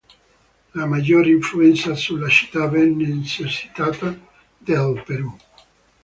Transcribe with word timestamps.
La 0.73 0.87
maggiore 0.87 1.29
influenza 1.29 1.93
sulla 1.93 2.27
città 2.27 2.65
venne 2.67 3.21
esercitata 3.23 4.07
da 4.57 4.73
El 4.81 5.03
Perú. 5.05 5.37